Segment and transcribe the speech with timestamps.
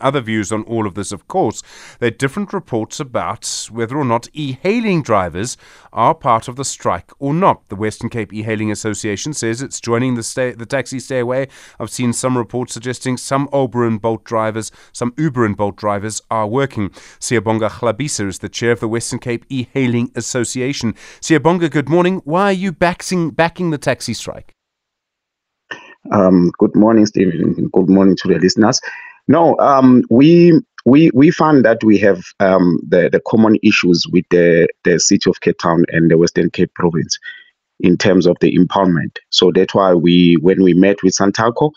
[0.00, 1.62] other views on all of this, of course.
[1.98, 5.56] There are different reports about whether or not e hailing drivers
[5.92, 7.68] are part of the strike or not.
[7.68, 11.48] The Western Cape E Hailing Association says it's joining the, stay, the taxi stay away.
[11.80, 16.22] I've seen some reports suggesting some Uber and Bolt drivers, some Uber and Bolt drivers
[16.30, 16.90] are working.
[17.18, 20.94] Siyabonga Hlabisa is the chair of the Western Cape E Hailing Association.
[21.20, 22.22] Siyabonga, good morning.
[22.24, 24.54] Why are you backing, backing the taxi strike?
[26.12, 27.52] Um, good morning, Stephen.
[27.72, 28.80] Good morning to the listeners.
[29.30, 34.24] No, um, we we we found that we have um, the the common issues with
[34.30, 37.16] the the city of Cape Town and the Western Cape province
[37.78, 39.18] in terms of the empowerment.
[39.30, 41.70] So that's why we when we met with Santaco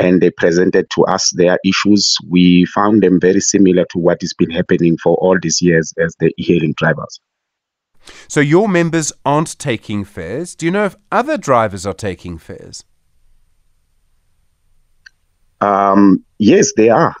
[0.00, 4.34] and they presented to us their issues, we found them very similar to what has
[4.34, 7.20] been happening for all these years as the e-hailing drivers.
[8.26, 10.56] So your members aren't taking fares.
[10.56, 12.84] Do you know if other drivers are taking fares?
[15.60, 17.14] Um, yes, they are.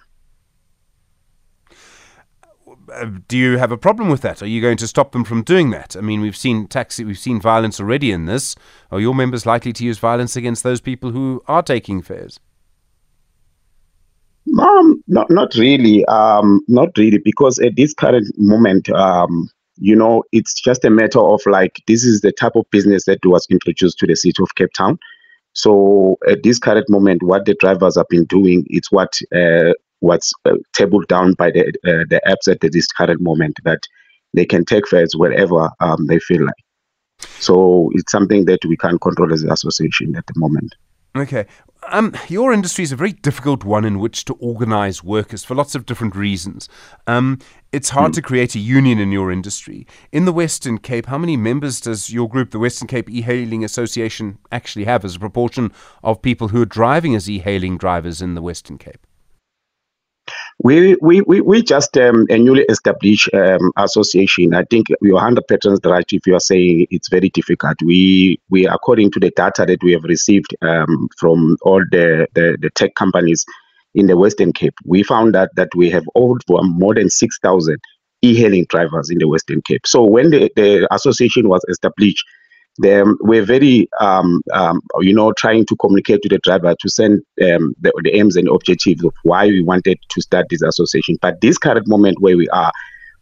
[2.92, 4.42] Uh, do you have a problem with that?
[4.42, 5.94] Are you going to stop them from doing that?
[5.96, 8.56] I mean, we've seen taxi, we've seen violence already in this.
[8.90, 12.40] Are your members likely to use violence against those people who are taking fares?
[14.58, 16.04] Um, not not really.
[16.06, 21.20] Um, not really, because at this current moment, um, you know, it's just a matter
[21.20, 24.54] of like this is the type of business that was introduced to the city of
[24.54, 24.98] Cape Town.
[25.52, 30.32] So at this current moment, what the drivers have been doing, it's what uh, what's
[30.44, 33.80] uh, tabled down by the uh, the apps at this current moment that
[34.34, 36.54] they can take fares wherever um, they feel like.
[37.40, 40.74] So it's something that we can't control as an association at the moment.
[41.16, 41.46] Okay.
[41.90, 45.74] Um, your industry is a very difficult one in which to organize workers for lots
[45.74, 46.68] of different reasons.
[47.06, 47.38] Um,
[47.72, 48.16] it's hard mm.
[48.16, 49.86] to create a union in your industry.
[50.12, 53.64] In the Western Cape, how many members does your group, the Western Cape E Hailing
[53.64, 55.72] Association, actually have as a proportion
[56.04, 59.06] of people who are driving as e hailing drivers in the Western Cape?
[60.60, 64.54] We we we, we just um, a newly established um, association.
[64.54, 67.80] I think you're 100 percent right if you are saying it's very difficult.
[67.82, 72.58] We we according to the data that we have received um, from all the, the,
[72.60, 73.44] the tech companies
[73.94, 77.78] in the Western Cape, we found that that we have over more than 6,000
[78.22, 79.86] e-hailing drivers in the Western Cape.
[79.86, 82.24] So when the, the association was established,
[82.78, 87.74] were very, um, um, you know, trying to communicate to the driver to send um,
[87.80, 91.18] the, the, aims and objectives of why we wanted to start this association.
[91.20, 92.72] But this current moment where we are,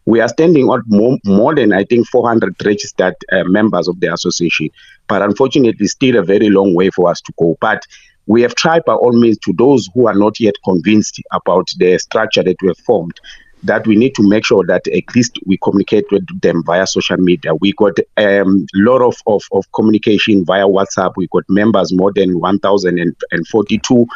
[0.05, 4.12] we are standing on more, more than I think 400 registered uh, members of the
[4.12, 4.71] association.
[5.09, 7.56] But unfortunately, still a very long way for us to go.
[7.61, 7.83] But
[8.27, 11.99] we have tried by all means to those who are not yet convinced about the
[11.99, 13.19] structure that we have formed
[13.66, 17.16] that we need to make sure that at least we communicate with them via social
[17.16, 17.54] media.
[17.54, 21.12] We got a um, lot of, of, of communication via WhatsApp.
[21.16, 24.06] We got members more than 1,042.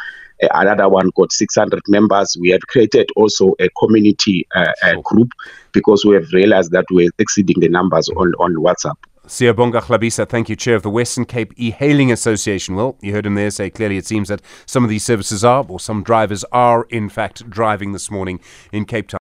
[0.53, 2.35] Another one got 600 members.
[2.39, 5.29] We have created also a community uh, a group
[5.71, 8.95] because we have realized that we're exceeding the numbers on, on WhatsApp.
[9.27, 12.75] Siyabonga Hlabisa, thank you, Chair of the Western Cape E-Hailing Association.
[12.75, 15.63] Well, you heard him there say clearly it seems that some of these services are,
[15.69, 18.39] or some drivers are, in fact, driving this morning
[18.71, 19.19] in Cape Town.